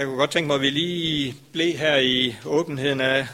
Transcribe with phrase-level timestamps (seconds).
[0.00, 3.26] Jeg kunne godt tænke mig, at vi lige blev her i åbenheden af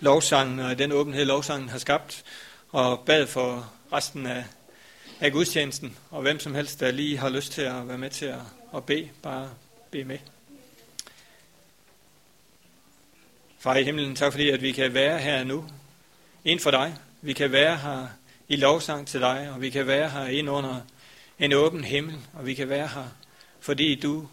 [0.00, 2.24] lovsangen, og den åbenhed, lovsangen har skabt,
[2.68, 4.44] og bad for resten af,
[5.20, 8.26] af gudstjenesten, og hvem som helst, der lige har lyst til at være med til
[8.26, 8.38] at,
[8.76, 9.50] at bede, bare
[9.90, 10.18] bede med.
[13.58, 15.64] Far i himlen, tak fordi, at vi kan være her nu,
[16.44, 16.96] ind for dig.
[17.22, 18.06] Vi kan være her
[18.48, 20.80] i lovsang til dig, og vi kan være her ind under
[21.38, 23.08] en åben himmel, og vi kan være her,
[23.60, 24.28] fordi du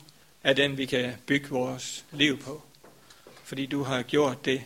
[0.47, 2.61] er den, vi kan bygge vores liv på.
[3.43, 4.63] Fordi du har gjort det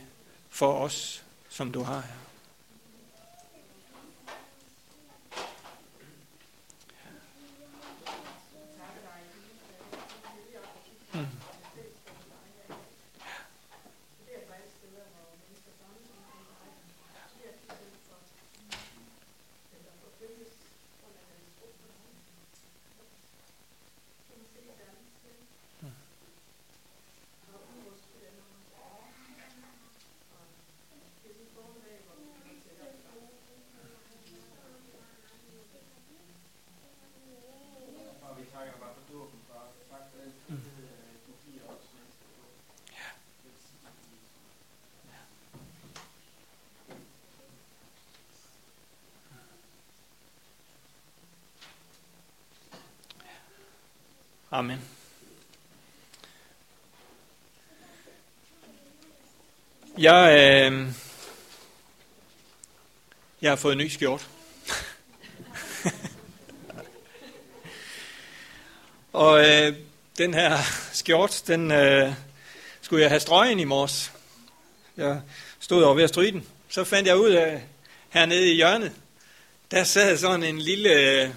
[0.50, 2.31] for os, som du har her.
[54.62, 54.82] Amen.
[59.98, 60.32] Jeg,
[60.72, 60.88] øh,
[63.42, 64.30] jeg har fået en ny skjort.
[69.14, 69.76] og øh,
[70.18, 70.58] den her
[70.94, 72.14] skjort, den øh,
[72.82, 74.12] skulle jeg have strøgen i morges.
[74.98, 75.22] Jeg
[75.60, 76.48] stod over ved at stryge den.
[76.70, 77.64] Så fandt jeg ud af,
[78.10, 78.94] hernede i hjørnet,
[79.72, 81.30] der sad sådan en lille øh,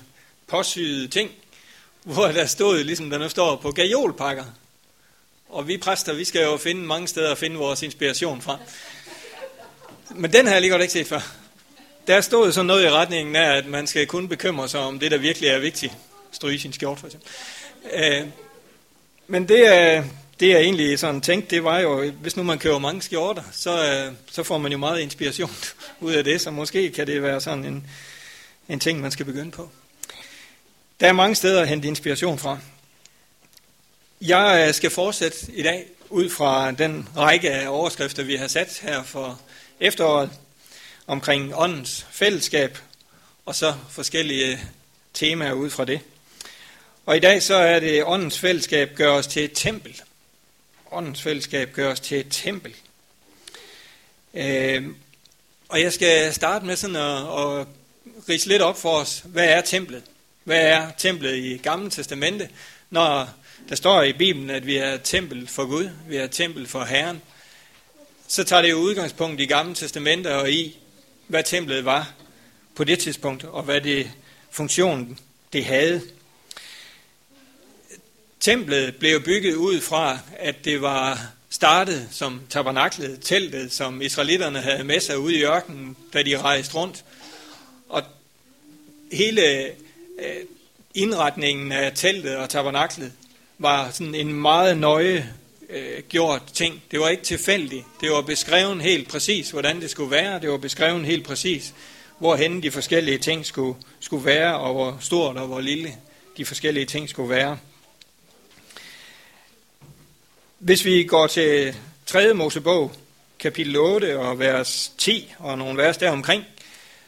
[0.47, 1.31] påsyet ting,
[2.05, 4.45] hvor der stod, ligesom der nu står, på gajolpakker.
[5.49, 8.59] Og vi præster, vi skal jo finde mange steder at finde vores inspiration fra.
[10.11, 11.21] Men den har jeg lige godt ikke set før.
[12.07, 15.11] Der stod sådan noget i retningen af, at man skal kun bekymre sig om det,
[15.11, 15.93] der virkelig er vigtigt.
[16.33, 17.29] Stryge sin skjort, for eksempel.
[17.93, 18.27] Øh,
[19.27, 20.05] men det er,
[20.41, 23.93] det er egentlig sådan tænkte, det var jo, hvis nu man køber mange skjorter, så,
[23.93, 25.51] øh, så får man jo meget inspiration
[26.01, 27.87] ud af det, så måske kan det være sådan en,
[28.69, 29.71] en ting, man skal begynde på.
[31.01, 32.59] Der er mange steder at hente inspiration fra.
[34.21, 38.79] Jeg øh, skal fortsætte i dag ud fra den række af overskrifter, vi har sat
[38.83, 39.41] her for
[39.81, 40.31] efteråret
[41.07, 42.79] omkring åndens fællesskab,
[43.47, 44.61] og så forskellige
[45.15, 46.01] temaer ud fra det.
[47.07, 50.03] Og i dag så er det åndens fællesskab gør os til et tempel.
[50.93, 52.75] Åndens fællesskab gør os til et tempel.
[54.35, 54.87] Øh,
[55.69, 57.67] og jeg skal starte med sådan at, at
[58.29, 60.03] rise lidt op for os, hvad er templet?
[60.45, 62.49] Hvad er templet i Gamle Testamente?
[62.91, 63.29] Når
[63.69, 67.23] der står i Bibelen, at vi er tempel for Gud, vi er tempel for Herren,
[68.29, 70.79] så tager det jo udgangspunkt i Gamle Testamente og i,
[71.27, 72.13] hvad templet var
[72.75, 74.11] på det tidspunkt, og hvad det
[74.51, 75.19] funktion
[75.53, 76.03] det havde.
[78.41, 84.85] Templet blev bygget ud fra, at det var startet som tabernaklet, teltet, som israelitterne havde
[84.85, 87.05] med sig ude i ørkenen, da de rejste rundt.
[87.89, 88.03] Og
[89.13, 89.71] hele
[90.19, 90.47] Øh,
[90.95, 93.13] indretningen af teltet og tabernaklet
[93.59, 95.35] var sådan en meget nøje
[95.71, 96.83] øh, gjort ting.
[96.91, 97.85] Det var ikke tilfældigt.
[98.01, 100.41] Det var beskrevet helt præcis, hvordan det skulle være.
[100.41, 101.75] Det var beskrevet helt præcis,
[102.19, 105.95] hvorhen de forskellige ting skulle, skulle være, og hvor stort og hvor lille
[106.37, 107.59] de forskellige ting skulle være.
[110.59, 111.77] Hvis vi går til
[112.07, 112.35] 3.
[112.35, 112.93] Mosebog,
[113.39, 116.45] kapitel 8 og vers 10 og nogle vers deromkring,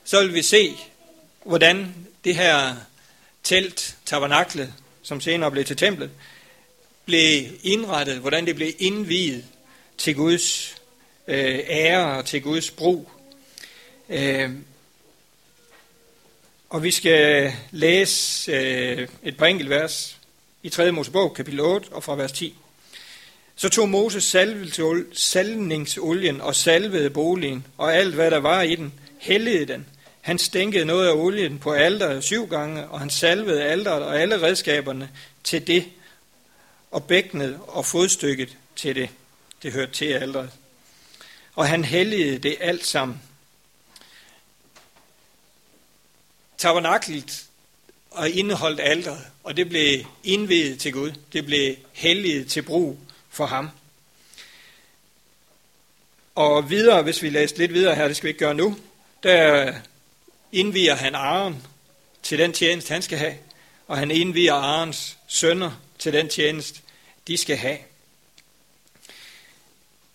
[0.04, 0.76] så vil vi se,
[1.44, 1.94] hvordan
[2.24, 2.76] det her
[3.46, 6.10] telt, tabernaklet, som senere blev til templet,
[7.04, 9.44] blev indrettet, hvordan det blev indviet
[9.98, 10.76] til Guds
[11.28, 13.10] øh, ære og til Guds brug.
[14.08, 14.50] Øh,
[16.68, 20.18] og vi skal læse øh, et par enkelt vers
[20.62, 20.92] i 3.
[20.92, 22.54] Mosebog, kapitel 8, og fra vers 10.
[23.56, 24.36] Så tog Moses
[25.12, 29.86] salvningsolien og salvede boligen, og alt hvad der var i den, hældede den,
[30.26, 34.42] han stænkede noget af olien på alderet syv gange, og han salvede alderet og alle
[34.42, 35.10] redskaberne
[35.44, 35.84] til det,
[36.90, 39.10] og bækkenet og fodstykket til det.
[39.62, 40.50] Det hørte til alderet.
[41.54, 43.22] Og han helligede det alt sammen.
[46.58, 47.44] Tabernaklet
[48.10, 51.12] og indeholdt alderet, og det blev indvidet til Gud.
[51.32, 52.98] Det blev helliget til brug
[53.30, 53.68] for ham.
[56.34, 58.76] Og videre, hvis vi læser lidt videre her, det skal vi ikke gøre nu,
[59.22, 59.72] der
[60.56, 61.66] indviger han Aaron
[62.22, 63.34] til den tjeneste, han skal have,
[63.86, 66.80] og han indviger Aarons sønner til den tjeneste,
[67.26, 67.78] de skal have.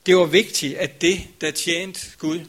[0.05, 2.45] Det var vigtigt, at det, der tjente Gud,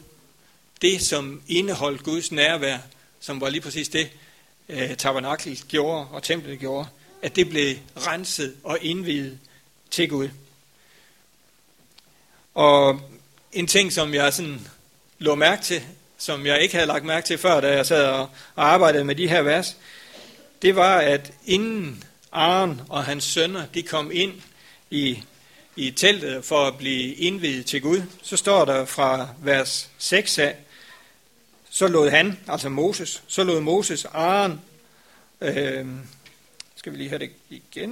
[0.81, 2.77] det som indeholdt Guds nærvær,
[3.19, 4.09] som var lige præcis det,
[4.69, 6.87] eh, tabernaklet gjorde og templet gjorde,
[7.21, 9.39] at det blev renset og indvidet
[9.91, 10.29] til Gud.
[12.53, 13.01] Og
[13.51, 14.67] en ting, som jeg sådan
[15.19, 15.83] lå mærke til,
[16.23, 19.27] som jeg ikke havde lagt mærke til før, da jeg sad og, arbejdede med de
[19.27, 19.77] her vers,
[20.61, 24.33] det var, at inden Aaron og hans sønner, de kom ind
[24.89, 25.23] i,
[25.75, 30.55] i teltet for at blive indvidet til Gud, så står der fra vers 6 af,
[31.69, 34.61] så lod han, altså Moses, så lod Moses Aaron,
[35.41, 35.85] øh,
[36.75, 37.89] skal vi lige have det igen,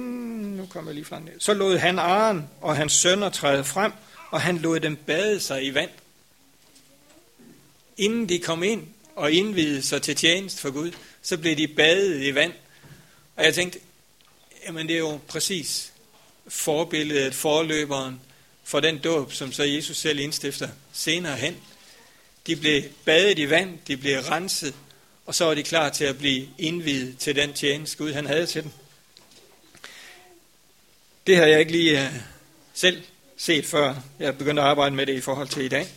[0.56, 1.40] nu kommer jeg lige frem.
[1.40, 3.92] Så lod han Aaron og hans sønner træde frem,
[4.30, 5.90] og han lod dem bade sig i vand.
[7.96, 8.86] Inden de kom ind
[9.16, 10.92] og indvidede sig til tjenest for Gud,
[11.22, 12.52] så blev de badet i vand.
[13.36, 13.78] Og jeg tænkte,
[14.66, 15.92] jamen det er jo præcis
[16.48, 18.20] forbilledet, forløberen
[18.64, 21.56] for den dåb, som så Jesus selv indstifter senere hen.
[22.46, 24.74] De blev badet i vand, de blev renset,
[25.26, 28.46] og så var de klar til at blive indvidet til den tjeneste, Gud han havde
[28.46, 28.70] til dem.
[31.26, 32.12] Det har jeg ikke lige øh,
[32.74, 33.02] selv
[33.36, 35.88] set, før jeg begyndte at arbejde med det i forhold til i dag.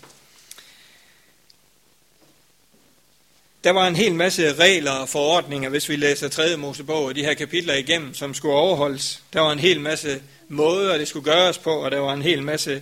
[3.65, 6.57] Der var en hel masse regler og forordninger, hvis vi læser 3.
[6.57, 9.23] Mosebog og de her kapitler igennem, som skulle overholdes.
[9.33, 12.43] Der var en hel masse måder, det skulle gøres på, og der var en hel
[12.43, 12.81] masse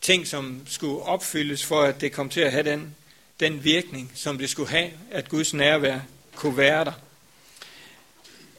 [0.00, 2.94] ting, som skulle opfyldes for, at det kom til at have den,
[3.40, 6.00] den virkning, som det skulle have, at Guds nærvær
[6.34, 6.92] kunne være der.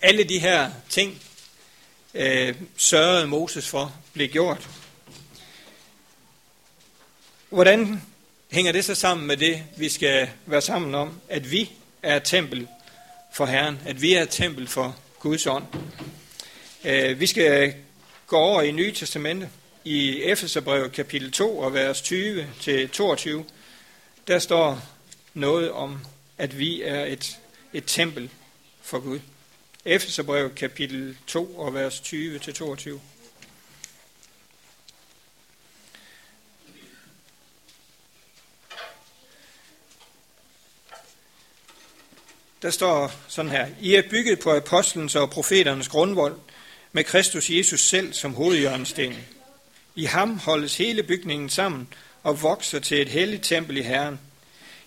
[0.02, 1.22] Alle de her ting
[2.14, 4.70] øh, sørgede Moses for blev gjort.
[7.50, 8.02] Hvordan
[8.52, 11.72] hænger det så sammen med det, vi skal være sammen om, at vi
[12.04, 12.68] er et tempel
[13.34, 15.64] for Herren, at vi er et tempel for Guds ånd.
[16.86, 17.74] Øh, vi skal
[18.28, 19.50] gå over i Nye Testamente,
[19.84, 23.46] i Efeserbrevet kapitel 2 og vers 20 til 22.
[24.28, 24.82] Der står
[25.34, 25.98] noget om,
[26.38, 27.38] at vi er et,
[27.74, 28.30] et tempel
[28.82, 29.20] for Gud.
[29.86, 33.02] Efeserbrevet kapitel 2 og vers 20 til 22.
[42.62, 43.68] der står sådan her.
[43.82, 46.40] I er bygget på apostlens og profeternes grundvold,
[46.92, 49.16] med Kristus Jesus selv som hovedjørnsten.
[49.96, 51.94] I ham holdes hele bygningen sammen
[52.24, 54.20] og vokser til et helligt tempel i Herren.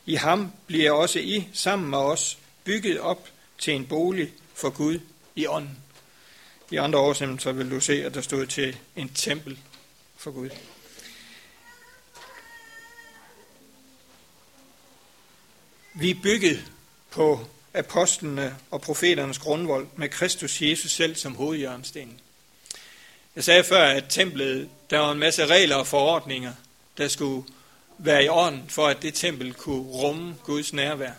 [0.06, 3.28] I ham bliver også I sammen med os bygget op
[3.58, 4.98] til en bolig for Gud
[5.34, 5.78] i ånden.
[6.70, 9.58] I andre oversættelser vil du se, at der stod til en tempel
[10.16, 10.50] for Gud.
[15.94, 16.64] Vi er bygget
[17.10, 22.20] på apostlene og profeternes grundvold med Kristus Jesus selv som hovedjørnsten.
[23.36, 26.52] Jeg sagde før, at templet, der var en masse regler og forordninger,
[26.98, 27.46] der skulle
[27.98, 31.12] være i orden, for at det tempel kunne rumme Guds nærvær.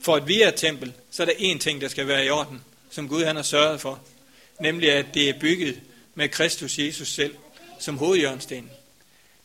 [0.00, 2.30] For at vi er et tempel, så er der én ting, der skal være i
[2.30, 4.00] orden, som Gud han har sørget for.
[4.60, 5.80] Nemlig, at det er bygget
[6.14, 7.34] med Kristus Jesus selv
[7.78, 8.70] som hovedjørnsten.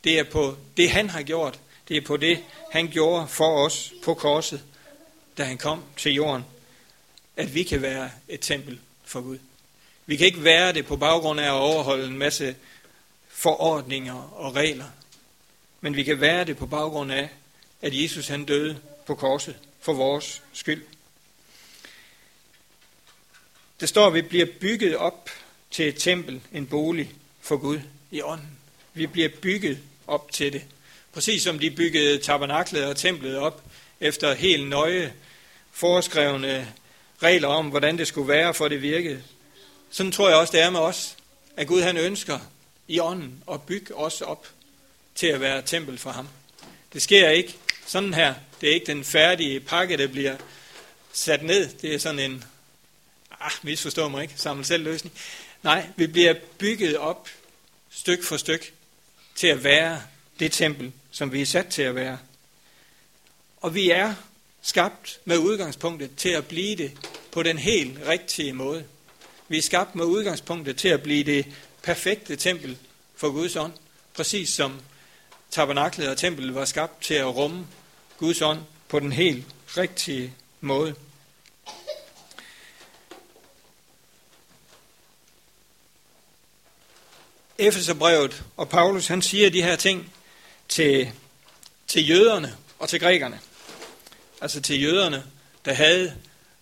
[0.03, 1.59] Det er på det, han har gjort.
[1.87, 4.61] Det er på det, han gjorde for os på korset
[5.37, 6.45] da han kom til jorden,
[7.37, 9.37] at vi kan være et tempel for Gud.
[10.05, 12.55] Vi kan ikke være det på baggrund af at overholde en masse
[13.29, 14.85] forordninger og regler,
[15.81, 17.29] men vi kan være det på baggrund af,
[17.81, 20.83] at Jesus han døde på korset for vores skyld.
[23.79, 25.29] Der står, at vi bliver bygget op
[25.71, 27.11] til et tempel, en bolig
[27.41, 27.79] for Gud
[28.11, 28.49] i ånden.
[28.93, 30.63] Vi bliver bygget op til det.
[31.11, 33.63] Præcis som de byggede tabernaklet og templet op
[33.99, 35.13] efter helt nøje
[35.71, 36.73] foreskrevne
[37.23, 39.23] regler om, hvordan det skulle være, for det virkede.
[39.89, 41.17] Sådan tror jeg også, det er med os,
[41.57, 42.39] at Gud han ønsker
[42.87, 44.47] i ånden at bygge os op
[45.15, 46.27] til at være tempel for ham.
[46.93, 48.33] Det sker ikke sådan her.
[48.61, 50.35] Det er ikke den færdige pakke, der bliver
[51.13, 51.69] sat ned.
[51.69, 52.43] Det er sådan en,
[53.41, 55.15] ah, misforstår mig ikke, samle selv løsning.
[55.63, 57.29] Nej, vi bliver bygget op
[57.89, 58.73] styk for styk
[59.35, 60.01] til at være
[60.39, 62.17] det tempel, som vi er sat til at være.
[63.61, 64.13] Og vi er
[64.61, 66.91] skabt med udgangspunktet til at blive det
[67.31, 68.85] på den helt rigtige måde.
[69.47, 71.45] Vi er skabt med udgangspunktet til at blive det
[71.83, 72.77] perfekte tempel
[73.15, 73.73] for Guds ånd,
[74.13, 74.81] præcis som
[75.51, 77.67] tabernaklet og templet var skabt til at rumme
[78.17, 79.45] Guds ånd på den helt
[79.77, 80.95] rigtige måde.
[87.57, 90.13] Efeserbrevet og Paulus, han siger de her ting
[90.69, 91.11] til,
[91.87, 93.39] til jøderne og til grækerne
[94.41, 95.23] altså til jøderne,
[95.65, 96.15] der havde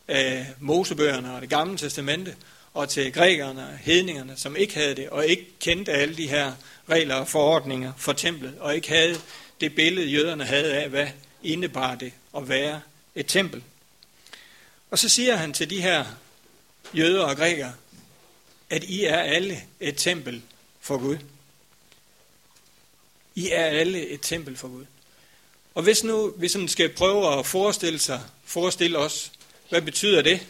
[0.08, 2.36] øh, Mosebøgerne og det gamle testamente,
[2.74, 6.54] og til grækerne og hedningerne, som ikke havde det, og ikke kendte alle de her
[6.90, 9.22] regler og forordninger for templet, og ikke havde
[9.62, 11.08] det billede, jøderne havde af, hvad
[11.44, 12.82] indebar det at være
[13.16, 13.64] et tempel.
[14.92, 16.06] Og så siger han til de her
[16.94, 17.74] jøder og grækere,
[18.70, 20.42] at I er alle et tempel
[20.82, 21.18] for Gud.
[23.36, 24.86] I er alle et tempel for Gud.
[25.76, 29.32] Og hvis nu vi sådan skal prøve at forestille, sig, forestille os,
[29.70, 30.48] hvad betyder det?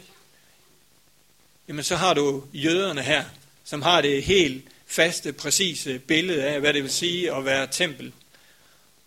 [1.67, 3.25] Jamen så har du jøderne her,
[3.63, 8.13] som har det helt faste, præcise billede af, hvad det vil sige at være tempel.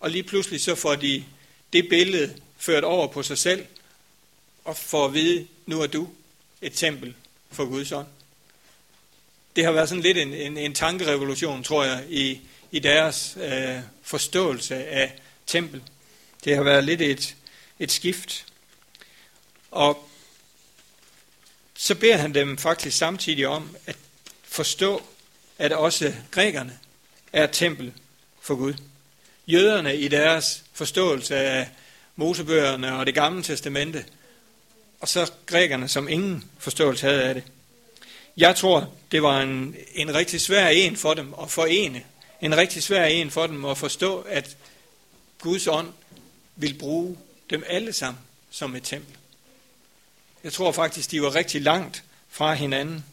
[0.01, 1.25] Og lige pludselig så får de
[1.73, 3.67] det billede ført over på sig selv,
[4.65, 6.09] og får at vide, nu er du
[6.63, 7.15] et tempel
[7.51, 8.07] for Guds ånd.
[9.57, 13.79] Det har været sådan lidt en, en, en tankerevolution, tror jeg, i, i deres øh,
[14.03, 15.83] forståelse af tempel.
[16.47, 17.37] Det har været lidt et,
[17.79, 18.47] et skift.
[19.71, 20.09] Og
[21.75, 23.97] så beder han dem faktisk samtidig om at
[24.45, 25.03] forstå,
[25.59, 26.79] at også grækerne
[27.33, 27.93] er et tempel
[28.41, 28.75] for Gud.
[29.47, 31.69] Jøderne i deres forståelse af
[32.17, 34.05] Mosebøgerne og det gamle testamente,
[35.01, 37.45] og så grækerne, som ingen forståelse havde af det.
[38.37, 42.03] Jeg tror, det var en, en rigtig svær en for dem at forene.
[42.41, 44.57] En rigtig svær en for dem at forstå, at
[45.39, 45.89] Guds ånd
[46.57, 47.19] vil bruge
[47.51, 49.17] dem alle sammen som et tempel.
[50.45, 53.05] Jeg tror faktisk, de var rigtig langt fra hinanden.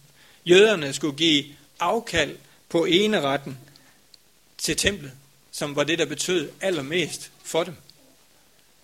[0.46, 1.46] Jøderne skulle give
[1.80, 2.38] afkald
[2.70, 3.58] på eneretten
[4.58, 5.12] til templet,
[5.52, 7.76] som var det, der betød allermest for dem.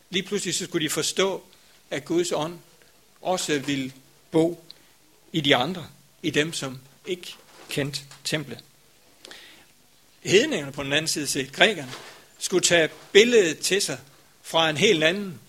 [0.09, 1.43] Lige pludselig så skulle de forstå,
[1.89, 2.59] at Guds ånd
[3.21, 3.91] også ville
[4.31, 4.63] bo
[5.31, 5.87] i de andre,
[6.23, 7.33] i dem, som ikke
[7.69, 8.63] kendte templet.
[10.23, 11.91] Hedningerne på den anden side set, grækerne,
[12.39, 13.99] skulle tage billedet til sig
[14.49, 15.39] fra en helt anden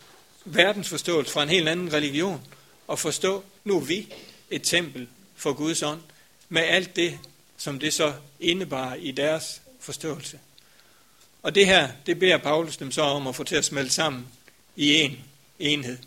[0.45, 2.41] verdensforståelse, fra en helt anden religion,
[2.87, 4.15] og forstå, nu er vi
[4.51, 6.01] et tempel for Guds ånd,
[6.49, 7.19] med alt det,
[7.57, 10.39] som det så indebar i deres forståelse.
[11.43, 14.27] Og det her, det beder Paulus dem så om at få til at smelte sammen
[14.77, 15.19] i en
[15.59, 15.99] enhed.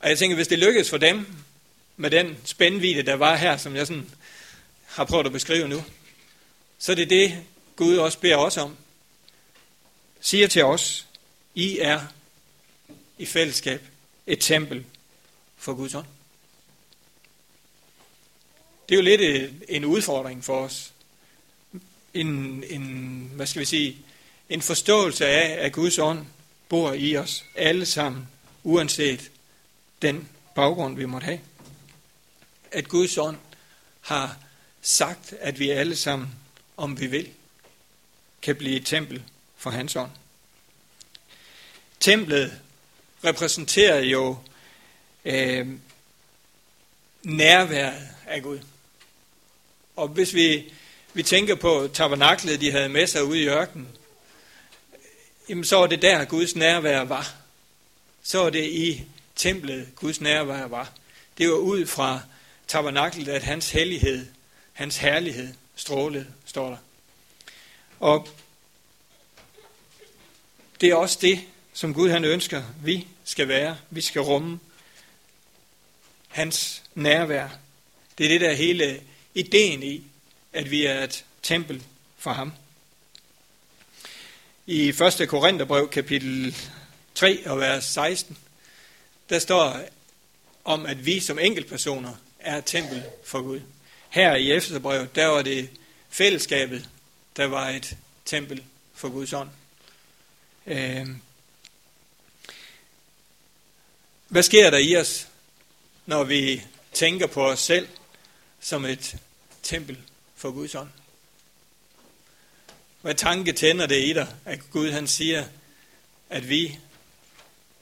[0.00, 1.26] Og jeg tænker, hvis det lykkes for dem,
[1.96, 4.10] med den spændvidde, der var her, som jeg sådan
[4.86, 5.84] har prøvet at beskrive nu,
[6.78, 7.44] så det er det,
[7.76, 8.76] Gud også beder os om.
[10.20, 11.06] Siger til os,
[11.54, 12.00] I er
[13.18, 13.82] i fællesskab
[14.26, 14.84] et tempel
[15.56, 16.06] for Guds ånd.
[18.88, 20.92] Det er jo lidt øh, en udfordring for os.
[22.14, 23.96] En, en, hvad skal vi sige,
[24.48, 26.26] en forståelse af, at Guds ånd
[26.68, 28.28] bor i os alle sammen,
[28.62, 29.30] uanset
[30.02, 31.40] den baggrund, vi måtte have.
[32.70, 33.36] At Guds ånd
[34.00, 34.36] har
[34.82, 36.28] sagt, at vi alle sammen,
[36.76, 37.28] om vi vil,
[38.42, 39.22] kan blive et tempel
[39.58, 40.10] for hans ånd.
[42.00, 42.60] Templet
[43.24, 44.38] repræsenterer jo
[45.24, 45.68] øh,
[47.22, 48.60] nærværet af Gud.
[49.96, 50.72] Og hvis vi,
[51.14, 53.88] vi tænker på tabernaklet, de havde med sig ude i ørkenen,
[55.48, 57.34] jamen så var det der, Guds nærvær var.
[58.22, 59.04] Så var det i
[59.36, 60.92] templet, Guds nærvær var.
[61.38, 62.20] Det var ud fra
[62.68, 64.26] tabernaklet, at hans hellighed,
[64.72, 66.76] hans herlighed strålede, står der.
[68.00, 68.28] Og
[70.80, 71.40] det er også det,
[71.72, 73.76] som Gud han ønsker, vi skal være.
[73.90, 74.58] Vi skal rumme
[76.28, 77.48] hans nærvær.
[78.18, 79.00] Det er det der hele
[79.34, 80.02] ideen i,
[80.52, 81.82] at vi er et tempel
[82.18, 82.52] for ham.
[84.66, 85.28] I 1.
[85.28, 86.56] Korintherbrev kapitel
[87.14, 88.38] 3 og vers 16,
[89.30, 89.80] der står
[90.64, 93.60] om, at vi som enkeltpersoner er et tempel for Gud.
[94.10, 95.70] Her i Efterbrevet, der var det
[96.10, 96.88] fællesskabet,
[97.36, 98.62] der var et tempel
[98.94, 99.48] for Guds ånd.
[100.70, 101.20] Øhm.
[104.28, 105.28] Hvad sker der i os,
[106.06, 107.88] når vi tænker på os selv
[108.60, 109.16] som et
[109.62, 109.98] tempel
[110.36, 110.88] for Guds ånd?
[113.00, 115.44] Hvad tanke tænder det i dig, at Gud han siger,
[116.30, 116.78] at vi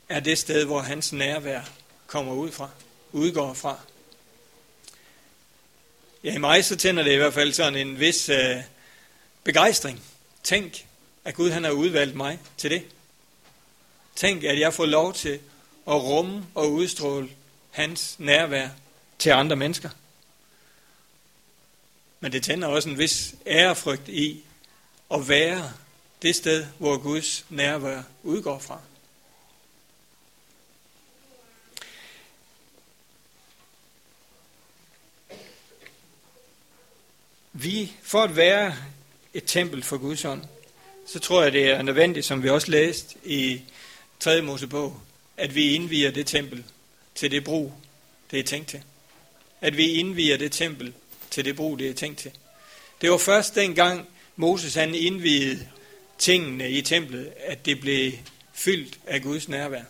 [0.08, 1.62] er det sted, hvor hans nærvær
[2.06, 2.70] kommer ud fra,
[3.12, 3.80] udgår fra.
[6.24, 8.56] Ja, i mig så tænder det i hvert fald sådan en vis øh,
[9.44, 10.02] begejstring.
[10.42, 10.86] Tænk,
[11.26, 12.84] at Gud han har udvalgt mig til det.
[14.16, 15.40] Tænk, at jeg får lov til
[15.88, 17.30] at rumme og udstråle
[17.70, 18.68] hans nærvær
[19.18, 19.90] til andre mennesker.
[22.20, 24.44] Men det tænder også en vis ærefrygt i
[25.10, 25.72] at være
[26.22, 28.80] det sted, hvor Guds nærvær udgår fra.
[37.52, 38.76] Vi, for at være
[39.34, 40.42] et tempel for Guds ånd,
[41.06, 43.60] så tror jeg, det er nødvendigt, som vi også læste i
[44.20, 44.42] 3.
[44.42, 45.00] Mosebog,
[45.36, 46.64] at vi indviger det tempel
[47.14, 47.72] til det brug,
[48.30, 48.82] det er tænkt til.
[49.60, 50.92] at vi indviger det tempel
[51.30, 52.30] til det brug, det er tænkt til.
[53.00, 55.68] Det var først dengang Moses han indviede
[56.18, 58.12] tingene i templet, at det blev
[58.54, 59.82] fyldt af Guds nærvær.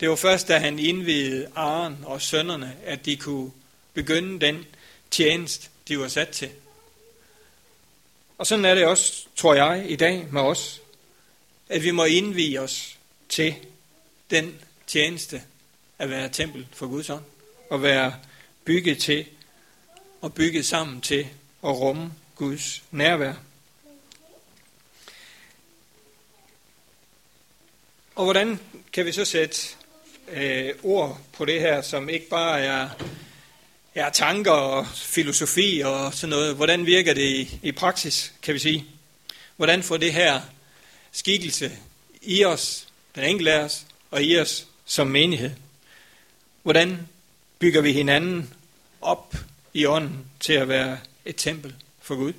[0.00, 3.50] Det var først, da han indvidede Aren og sønnerne, at de kunne
[3.94, 4.66] begynde den
[5.10, 6.50] tjeneste, de var sat til.
[8.42, 10.80] Og sådan er det også, tror jeg, i dag med os,
[11.68, 13.54] at vi må indvige os til
[14.30, 15.42] den tjeneste
[15.98, 17.24] at være tempel for Guds ånd,
[17.70, 18.14] og være
[18.64, 19.26] bygget til,
[20.20, 21.28] og bygget sammen til
[21.64, 23.34] at rumme Guds nærvær.
[28.14, 28.60] Og hvordan
[28.92, 29.56] kan vi så sætte
[30.28, 32.88] øh, ord på det her, som ikke bare er,
[33.96, 36.54] ja, tanker og filosofi og sådan noget?
[36.54, 38.86] Hvordan virker det i, i praksis, kan vi sige?
[39.56, 40.40] Hvordan får det her
[41.12, 41.72] skikkelse
[42.22, 45.50] i os, den enkelte af os, og i os som menighed?
[46.62, 47.08] Hvordan
[47.58, 48.54] bygger vi hinanden
[49.00, 49.36] op
[49.74, 52.32] i ånden til at være et tempel for Gud?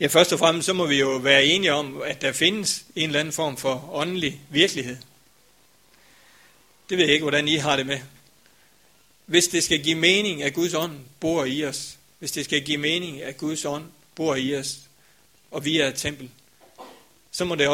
[0.00, 3.08] Ja, først og fremmest så må vi jo være enige om, at der findes en
[3.08, 4.96] eller anden form for åndelig virkelighed.
[6.88, 7.98] Det ved jeg ikke, hvordan I har det med.
[9.26, 12.78] Hvis det skal give mening, at Guds ånd bor i os, hvis det skal give
[12.78, 14.78] mening, at Guds ånd bor i os,
[15.50, 16.30] og vi er et tempel,
[17.30, 17.70] så må det også